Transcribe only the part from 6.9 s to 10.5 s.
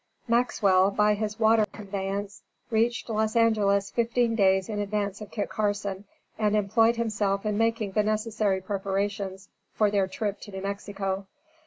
himself in making the necessary preparations for their trip to